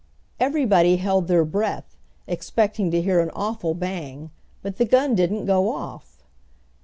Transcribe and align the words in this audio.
Everybody 0.39 0.95
held 0.97 1.27
their 1.27 1.45
breath, 1.45 1.95
expecting 2.25 2.89
to 2.89 3.03
hear 3.03 3.19
an 3.19 3.29
awful 3.35 3.75
bang, 3.75 4.31
but 4.63 4.77
the 4.77 4.85
gun 4.85 5.13
didn't 5.13 5.45
go 5.45 5.71
off. 5.71 6.23